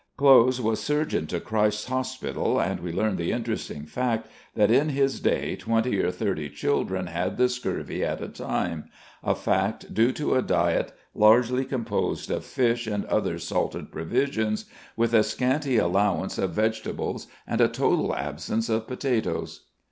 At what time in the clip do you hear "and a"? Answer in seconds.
17.45-17.67